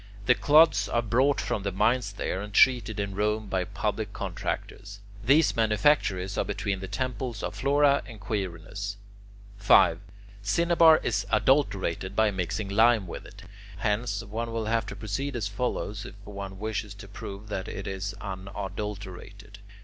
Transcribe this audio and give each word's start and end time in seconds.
The 0.25 0.33
clods 0.33 0.89
are 0.89 1.03
brought 1.03 1.39
from 1.39 1.61
the 1.61 1.71
mines 1.71 2.13
there, 2.13 2.41
and 2.41 2.51
treated 2.55 2.99
in 2.99 3.13
Rome 3.13 3.45
by 3.45 3.65
public 3.65 4.13
contractors. 4.13 4.99
These 5.23 5.55
manufactories 5.55 6.39
are 6.39 6.43
between 6.43 6.79
the 6.79 6.87
temples 6.87 7.43
of 7.43 7.53
Flora 7.53 8.01
and 8.07 8.19
Quirinus. 8.19 8.97
5. 9.57 9.99
Cinnabar 10.41 10.97
is 11.03 11.27
adulterated 11.31 12.15
by 12.15 12.31
mixing 12.31 12.67
lime 12.69 13.05
with 13.05 13.27
it. 13.27 13.43
Hence, 13.77 14.23
one 14.23 14.51
will 14.51 14.65
have 14.65 14.87
to 14.87 14.95
proceed 14.95 15.35
as 15.35 15.47
follows, 15.47 16.03
if 16.03 16.15
one 16.25 16.57
wishes 16.57 16.95
to 16.95 17.07
prove 17.07 17.47
that 17.49 17.67
it 17.67 17.85
is 17.85 18.15
unadulterated. 18.21 19.59